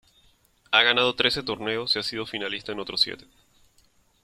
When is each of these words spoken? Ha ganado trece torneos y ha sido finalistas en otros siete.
Ha 0.71 0.81
ganado 0.81 1.13
trece 1.13 1.43
torneos 1.43 1.95
y 1.95 1.99
ha 1.99 2.01
sido 2.01 2.25
finalistas 2.25 2.73
en 2.73 2.79
otros 2.79 3.01
siete. 3.01 3.27